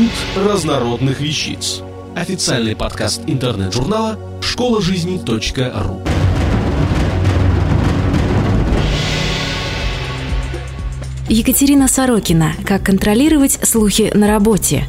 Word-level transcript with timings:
Институт 0.00 0.46
разнородных 0.46 1.20
вещиц. 1.20 1.82
Официальный 2.16 2.74
подкаст 2.74 3.20
интернет-журнала 3.26 4.18
школа 4.40 4.80
жизни 4.80 5.20
.ру. 5.22 6.02
Екатерина 11.28 11.86
Сорокина. 11.86 12.54
Как 12.64 12.82
контролировать 12.82 13.58
слухи 13.62 14.10
на 14.14 14.26
работе. 14.26 14.86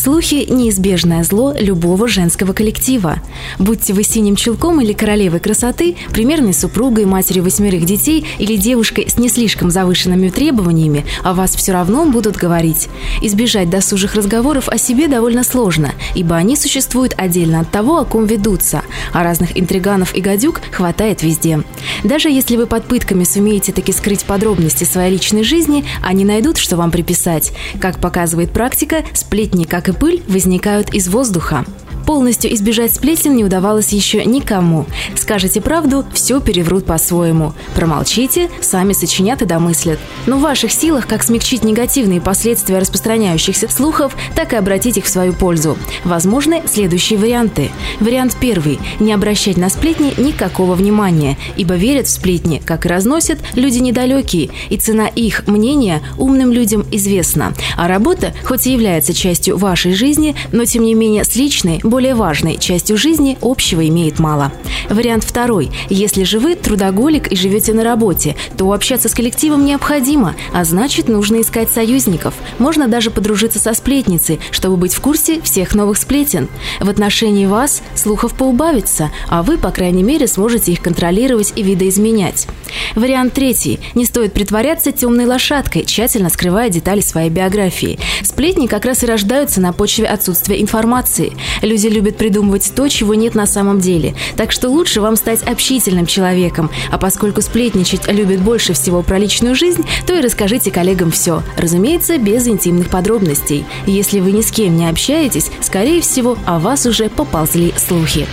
Слухи– 0.00 0.46
неизбежное 0.48 1.24
зло 1.24 1.52
любого 1.58 2.06
женского 2.06 2.52
коллектива. 2.52 3.18
Будьте 3.58 3.92
вы 3.92 4.04
синим 4.04 4.36
челком 4.36 4.80
или 4.80 4.92
королевой 4.92 5.40
красоты, 5.40 5.96
примерной 6.12 6.54
супругой, 6.54 7.04
матерью 7.04 7.42
восьмерых 7.42 7.84
детей 7.84 8.24
или 8.38 8.56
девушкой 8.56 9.08
с 9.08 9.18
не 9.18 9.28
слишком 9.28 9.72
завышенными 9.72 10.28
требованиями, 10.28 11.04
о 11.24 11.34
вас 11.34 11.56
все 11.56 11.72
равно 11.72 12.04
будут 12.04 12.36
говорить. 12.36 12.88
Избежать 13.22 13.70
досужих 13.70 14.14
разговоров 14.14 14.68
о 14.68 14.78
себе 14.78 15.08
довольно 15.08 15.42
сложно, 15.42 15.90
ибо 16.14 16.36
они 16.36 16.54
существуют 16.54 17.14
отдельно 17.16 17.58
от 17.58 17.72
того, 17.72 17.98
о 17.98 18.04
ком 18.04 18.24
ведутся, 18.24 18.82
а 19.12 19.24
разных 19.24 19.58
интриганов 19.58 20.14
и 20.14 20.20
гадюк 20.20 20.60
хватает 20.70 21.24
везде. 21.24 21.64
Даже 22.04 22.30
если 22.30 22.56
вы 22.56 22.66
под 22.66 22.86
пытками 22.86 23.24
сумеете 23.24 23.72
таки 23.72 23.92
скрыть 23.92 24.24
подробности 24.24 24.84
своей 24.84 25.10
личной 25.14 25.42
жизни, 25.42 25.84
они 26.04 26.24
найдут, 26.24 26.56
что 26.56 26.76
вам 26.76 26.92
приписать. 26.92 27.50
Как 27.80 27.98
показывает 27.98 28.52
практика, 28.52 29.02
сплетни, 29.12 29.64
как 29.64 29.88
и 29.88 29.92
пыль, 29.98 30.22
возникают 30.28 30.94
из 30.94 31.08
воздуха. 31.08 31.64
Полностью 32.08 32.54
избежать 32.54 32.94
сплетен 32.94 33.36
не 33.36 33.44
удавалось 33.44 33.92
еще 33.92 34.24
никому. 34.24 34.86
Скажете 35.14 35.60
правду, 35.60 36.06
все 36.14 36.40
переврут 36.40 36.86
по-своему. 36.86 37.52
Промолчите, 37.76 38.48
сами 38.62 38.94
сочинят 38.94 39.42
и 39.42 39.44
домыслят. 39.44 39.98
Но 40.24 40.38
в 40.38 40.40
ваших 40.40 40.72
силах 40.72 41.06
как 41.06 41.22
смягчить 41.22 41.64
негативные 41.64 42.22
последствия 42.22 42.78
распространяющихся 42.78 43.68
слухов, 43.68 44.16
так 44.34 44.54
и 44.54 44.56
обратить 44.56 44.96
их 44.96 45.04
в 45.04 45.08
свою 45.10 45.34
пользу. 45.34 45.76
Возможны 46.02 46.62
следующие 46.64 47.18
варианты. 47.18 47.70
Вариант 48.00 48.38
первый– 48.40 48.78
не 49.00 49.12
обращать 49.12 49.58
на 49.58 49.68
сплетни 49.68 50.14
никакого 50.16 50.76
внимания, 50.76 51.36
ибо 51.58 51.74
верят 51.74 52.06
в 52.06 52.10
сплетни, 52.10 52.62
как 52.64 52.86
и 52.86 52.88
разносят, 52.88 53.38
люди 53.54 53.80
недалекие, 53.80 54.48
и 54.70 54.78
цена 54.78 55.08
их 55.08 55.46
мнения 55.46 56.00
умным 56.16 56.52
людям 56.52 56.86
известна. 56.90 57.52
А 57.76 57.86
работа, 57.86 58.32
хоть 58.44 58.66
и 58.66 58.72
является 58.72 59.12
частью 59.12 59.58
вашей 59.58 59.92
жизни, 59.92 60.34
но 60.52 60.64
тем 60.64 60.84
не 60.84 60.94
менее 60.94 61.24
с 61.24 61.36
личной, 61.36 61.80
более 61.82 61.97
важной 62.14 62.56
частью 62.58 62.96
жизни 62.96 63.36
общего 63.42 63.86
имеет 63.86 64.18
мало. 64.18 64.52
Вариант 64.88 65.24
второй. 65.24 65.70
Если 65.88 66.22
же 66.22 66.38
вы 66.38 66.54
трудоголик 66.54 67.26
и 67.32 67.36
живете 67.36 67.74
на 67.74 67.84
работе, 67.84 68.36
то 68.56 68.72
общаться 68.72 69.08
с 69.08 69.14
коллективом 69.14 69.64
необходимо, 69.64 70.34
а 70.54 70.64
значит 70.64 71.08
нужно 71.08 71.40
искать 71.40 71.70
союзников. 71.70 72.34
Можно 72.58 72.88
даже 72.88 73.10
подружиться 73.10 73.58
со 73.58 73.74
сплетницей, 73.74 74.40
чтобы 74.50 74.76
быть 74.76 74.94
в 74.94 75.00
курсе 75.00 75.40
всех 75.42 75.74
новых 75.74 75.98
сплетен. 75.98 76.48
В 76.80 76.88
отношении 76.88 77.46
вас 77.46 77.82
слухов 77.94 78.34
поубавится, 78.34 79.10
а 79.28 79.42
вы, 79.42 79.58
по 79.58 79.70
крайней 79.70 80.02
мере, 80.02 80.26
сможете 80.26 80.72
их 80.72 80.80
контролировать 80.80 81.52
и 81.56 81.62
видоизменять. 81.62 82.46
Вариант 82.94 83.34
третий. 83.34 83.80
Не 83.94 84.04
стоит 84.04 84.32
притворяться 84.32 84.92
темной 84.92 85.26
лошадкой, 85.26 85.84
тщательно 85.84 86.30
скрывая 86.30 86.68
детали 86.68 87.00
своей 87.00 87.30
биографии. 87.30 87.98
Сплетни 88.22 88.66
как 88.66 88.84
раз 88.84 89.02
и 89.02 89.06
рождаются 89.06 89.60
на 89.60 89.72
почве 89.72 90.06
отсутствия 90.06 90.60
информации. 90.60 91.32
Люди 91.62 91.86
любят 91.86 92.16
придумывать 92.16 92.72
то, 92.74 92.88
чего 92.88 93.14
нет 93.14 93.34
на 93.34 93.46
самом 93.46 93.80
деле. 93.80 94.14
Так 94.36 94.52
что 94.52 94.68
лучше 94.68 95.00
вам 95.00 95.16
стать 95.16 95.42
общительным 95.42 96.06
человеком. 96.06 96.70
А 96.90 96.98
поскольку 96.98 97.42
сплетничать 97.42 98.06
любят 98.08 98.40
больше 98.40 98.72
всего 98.72 99.02
про 99.02 99.18
личную 99.18 99.54
жизнь, 99.54 99.84
то 100.06 100.14
и 100.14 100.20
расскажите 100.20 100.70
коллегам 100.70 101.10
все. 101.10 101.42
Разумеется, 101.56 102.18
без 102.18 102.46
интимных 102.46 102.88
подробностей. 102.88 103.64
Если 103.86 104.20
вы 104.20 104.32
ни 104.32 104.42
с 104.42 104.50
кем 104.50 104.76
не 104.76 104.88
общаетесь, 104.88 105.50
скорее 105.60 106.00
всего, 106.00 106.36
о 106.46 106.58
вас 106.58 106.86
уже 106.86 107.08
поползли 107.08 107.74
слухи. 107.76 108.26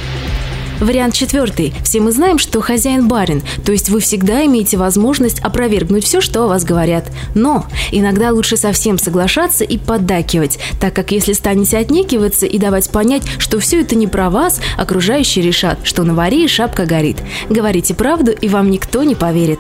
Вариант 0.82 1.14
четвертый. 1.14 1.74
Все 1.84 2.02
мы 2.02 2.12
знаем, 2.12 2.38
что 2.38 2.60
хозяин 2.60 3.08
барин, 3.08 3.42
то 3.66 3.72
есть 3.72 3.90
вы 3.90 4.02
всегда 4.02 4.46
имеете 4.46 4.76
возможность 4.76 5.40
опровергнуть 5.40 6.04
все, 6.04 6.20
что 6.20 6.44
о 6.44 6.48
вас 6.48 6.66
говорят. 6.66 7.10
Но 7.34 7.66
иногда 7.92 8.32
лучше 8.32 8.58
совсем 8.58 8.98
соглашаться 8.98 9.64
и 9.64 9.78
поддакивать, 9.78 10.60
так 10.82 10.94
как 10.94 11.14
если 11.14 11.32
станете 11.32 11.78
отнекиваться 11.78 12.46
и 12.46 12.58
давать 12.58 12.90
понять, 12.90 13.24
что 13.38 13.60
все 13.60 13.82
это 13.82 13.96
не 13.96 14.08
про 14.08 14.30
вас, 14.30 14.60
окружающие 14.78 15.46
решат, 15.46 15.80
что 15.84 16.04
на 16.04 16.14
варе 16.14 16.48
шапка 16.50 16.86
горит. 16.86 17.18
Говорите 17.50 17.94
правду, 17.94 18.32
и 18.32 18.50
вам 18.50 18.70
никто 18.70 19.04
не 19.04 19.16
поверит. 19.16 19.60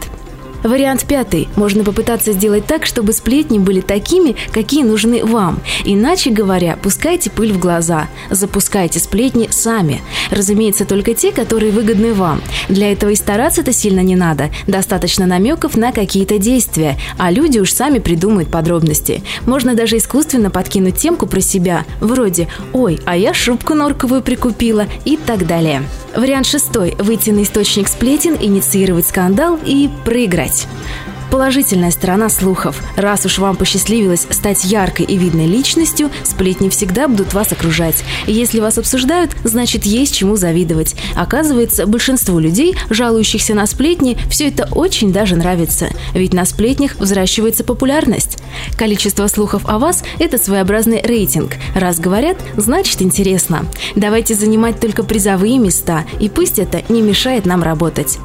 Вариант 0.66 1.06
пятый. 1.06 1.48
Можно 1.56 1.84
попытаться 1.84 2.32
сделать 2.32 2.66
так, 2.66 2.88
чтобы 2.88 3.14
сплетни 3.14 3.60
были 3.60 3.82
такими, 3.82 4.36
какие 4.52 4.82
нужны 4.82 5.24
вам. 5.24 5.60
Иначе 5.86 6.32
говоря, 6.32 6.76
пускайте 6.82 7.30
пыль 7.30 7.54
в 7.54 7.60
глаза. 7.60 8.08
Запускайте 8.32 9.00
сплетни 9.00 9.48
сами. 9.52 10.02
Разумеется, 10.32 10.86
только 10.86 11.14
те, 11.14 11.32
которые 11.32 11.72
выгодны 11.72 12.16
вам. 12.16 12.42
Для 12.68 12.92
этого 12.92 13.12
и 13.12 13.16
стараться-то 13.16 13.72
сильно 13.74 14.00
не 14.00 14.16
надо. 14.16 14.50
Достаточно 14.66 15.28
намеков 15.28 15.78
на 15.78 15.92
какие-то 15.92 16.40
действия, 16.40 16.98
а 17.20 17.30
люди 17.30 17.60
уж 17.60 17.72
сами 17.72 18.00
придумают 18.00 18.50
подробности. 18.50 19.22
Можно 19.46 19.76
даже 19.76 19.98
искусственно 19.98 20.50
подкинуть 20.50 20.98
темку 20.98 21.28
про 21.28 21.42
себя, 21.42 21.86
вроде 22.02 22.48
«Ой, 22.74 23.00
а 23.06 23.16
я 23.16 23.36
шубку 23.36 23.76
норковую 23.76 24.24
прикупила» 24.24 24.88
и 25.06 25.16
так 25.16 25.46
далее. 25.46 25.84
Вариант 26.16 26.46
шестой– 26.46 26.96
выйти 26.98 27.32
на 27.32 27.44
источник 27.44 27.90
сплетен, 27.90 28.38
инициировать 28.40 29.06
скандал 29.06 29.60
и 29.64 29.90
проиграть. 30.06 30.55
podcast. 30.64 31.15
Положительная 31.36 31.92
сторона 31.92 32.30
слухов. 32.30 32.82
Раз 32.96 33.26
уж 33.26 33.40
вам 33.40 33.58
посчастливилось 33.58 34.26
стать 34.30 34.64
яркой 34.64 35.06
и 35.06 35.18
видной 35.18 35.48
личностью, 35.48 36.10
сплетни 36.24 36.70
всегда 36.70 37.10
будут 37.10 37.34
вас 37.34 37.52
окружать. 37.52 38.06
Если 38.26 38.62
вас 38.62 38.78
обсуждают, 38.78 39.36
значит 39.44 39.86
есть 39.86 40.16
чему 40.16 40.38
завидовать. 40.38 40.96
Оказывается, 41.14 41.88
большинству 41.88 42.40
людей, 42.40 42.78
жалующихся 42.90 43.54
на 43.54 43.68
сплетни, 43.68 44.18
все 44.30 44.48
это 44.48 44.70
очень 44.72 45.12
даже 45.12 45.36
нравится. 45.36 45.90
Ведь 46.14 46.34
на 46.34 46.46
сплетнях 46.46 46.96
взращивается 46.96 47.66
популярность. 47.66 48.38
Количество 48.78 49.28
слухов 49.28 49.64
о 49.66 49.78
вас– 49.78 50.06
это 50.20 50.38
своеобразный 50.38 51.02
рейтинг. 51.02 51.58
Раз 51.76 52.00
говорят, 52.00 52.38
значит 52.56 53.02
интересно. 53.02 53.66
Давайте 53.98 54.36
занимать 54.36 54.80
только 54.80 55.04
призовые 55.04 55.58
места, 55.58 56.06
и 56.22 56.30
пусть 56.30 56.60
это 56.60 56.82
не 56.88 57.02
мешает 57.02 57.46
нам 57.46 57.62
работать. 57.62 58.20